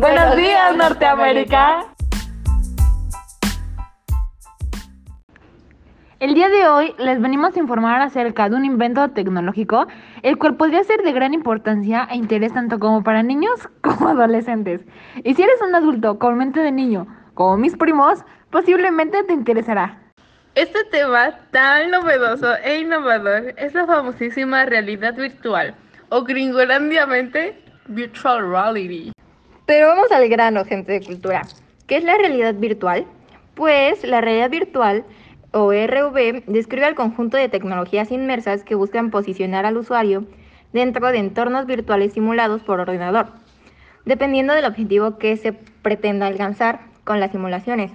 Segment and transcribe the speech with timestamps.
[0.00, 1.92] Buenos días, Norteamérica.
[6.20, 9.88] El día de hoy les venimos a informar acerca de un invento tecnológico,
[10.22, 14.82] el cual podría ser de gran importancia e interés tanto como para niños como adolescentes.
[15.24, 19.98] Y si eres un adulto con mente de niño, como mis primos, posiblemente te interesará.
[20.54, 25.74] Este tema tan novedoso e innovador es la famosísima realidad virtual,
[26.10, 29.10] o gringolandiamente Virtual Reality.
[29.68, 31.42] Pero vamos al grano, gente de cultura.
[31.86, 33.04] ¿Qué es la realidad virtual?
[33.54, 35.04] Pues la realidad virtual
[35.52, 40.24] o RV describe al conjunto de tecnologías inmersas que buscan posicionar al usuario
[40.72, 43.26] dentro de entornos virtuales simulados por ordenador,
[44.06, 47.92] dependiendo del objetivo que se pretenda alcanzar con las simulaciones.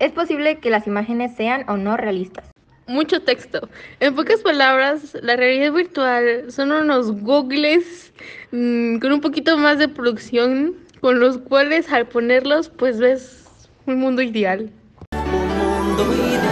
[0.00, 2.51] Es posible que las imágenes sean o no realistas.
[2.86, 3.68] Mucho texto.
[4.00, 8.12] En pocas palabras, la realidad virtual son unos googles
[8.50, 13.46] mmm, con un poquito más de producción, con los cuales al ponerlos pues ves
[13.86, 14.70] un mundo ideal.
[15.12, 16.42] Un mundo ideal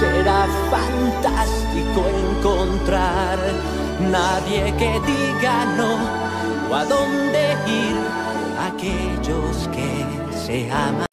[0.00, 2.06] será fantástico
[2.38, 3.38] encontrar
[4.10, 5.94] nadie que diga no
[6.70, 7.96] o a dónde ir
[8.58, 11.06] aquellos que se aman.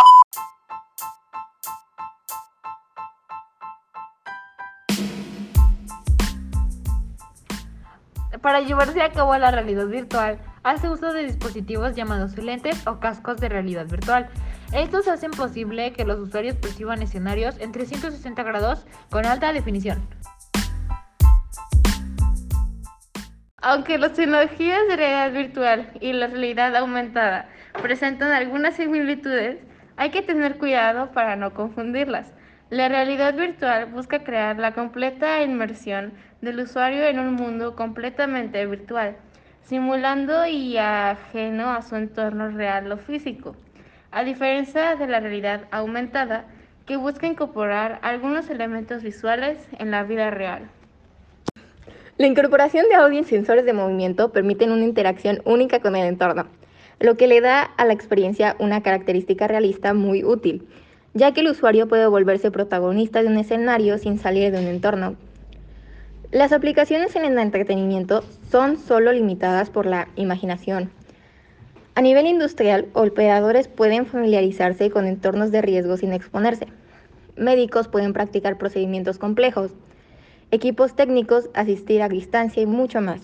[8.47, 13.41] Para llevarse a cabo la realidad virtual, hace uso de dispositivos llamados lentes o cascos
[13.41, 14.29] de realidad virtual.
[14.71, 20.07] Estos hacen posible que los usuarios perciban escenarios en 360 grados con alta definición.
[23.57, 27.49] Aunque las tecnologías de realidad virtual y la realidad aumentada
[27.81, 29.57] presentan algunas similitudes,
[29.97, 32.31] hay que tener cuidado para no confundirlas.
[32.69, 36.11] La realidad virtual busca crear la completa inmersión
[36.41, 39.15] del usuario en un mundo completamente virtual,
[39.63, 43.55] simulando y ajeno a su entorno real o físico,
[44.11, 46.43] a diferencia de la realidad aumentada,
[46.85, 50.69] que busca incorporar algunos elementos visuales en la vida real.
[52.17, 56.47] La incorporación de audio y sensores de movimiento permiten una interacción única con el entorno,
[56.99, 60.67] lo que le da a la experiencia una característica realista muy útil,
[61.17, 65.15] ya que el usuario puede volverse protagonista de un escenario sin salir de un entorno.
[66.31, 70.91] Las aplicaciones en el entretenimiento son solo limitadas por la imaginación.
[71.95, 76.67] A nivel industrial, operadores pueden familiarizarse con entornos de riesgo sin exponerse.
[77.35, 79.71] Médicos pueden practicar procedimientos complejos.
[80.51, 83.21] Equipos técnicos asistir a distancia y mucho más.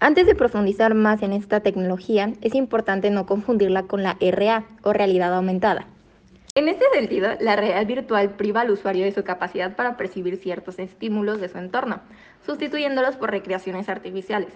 [0.00, 4.94] Antes de profundizar más en esta tecnología, es importante no confundirla con la RA o
[4.94, 5.86] realidad aumentada.
[6.58, 10.80] En este sentido, la realidad virtual priva al usuario de su capacidad para percibir ciertos
[10.80, 12.00] estímulos de su entorno,
[12.44, 14.52] sustituyéndolos por recreaciones artificiales.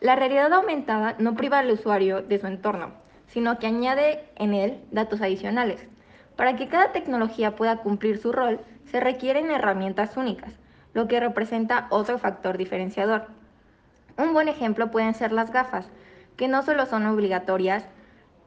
[0.00, 2.94] La realidad aumentada no priva al usuario de su entorno,
[3.28, 5.86] sino que añade en él datos adicionales.
[6.34, 8.58] Para que cada tecnología pueda cumplir su rol,
[8.90, 10.52] se requieren herramientas únicas,
[10.94, 13.28] lo que representa otro factor diferenciador.
[14.18, 15.88] Un buen ejemplo pueden ser las gafas,
[16.36, 17.84] que no solo son obligatorias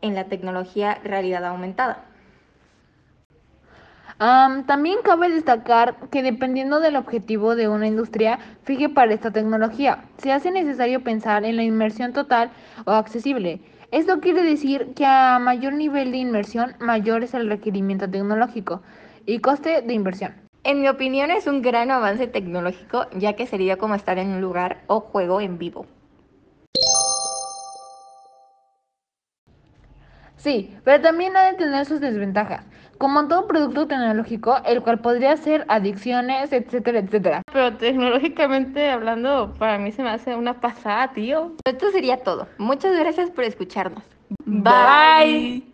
[0.01, 2.08] en la tecnología realidad aumentada.
[4.21, 10.03] Um, también cabe destacar que dependiendo del objetivo de una industria fije para esta tecnología,
[10.17, 12.51] se hace necesario pensar en la inmersión total
[12.83, 13.61] o accesible.
[13.91, 18.81] Esto quiere decir que a mayor nivel de inmersión, mayor es el requerimiento tecnológico
[19.25, 20.33] y coste de inversión.
[20.65, 24.41] En mi opinión es un gran avance tecnológico ya que sería como estar en un
[24.41, 25.85] lugar o juego en vivo.
[30.39, 32.65] Sí, pero también ha de tener sus desventajas,
[32.99, 37.41] como todo producto tecnológico, el cual podría ser adicciones, etcétera, etcétera.
[37.51, 41.53] Pero tecnológicamente hablando, para mí se me hace una pasada, tío.
[41.65, 42.47] Esto sería todo.
[42.57, 44.03] Muchas gracias por escucharnos.
[44.45, 44.73] Bye.
[44.73, 45.68] Bye.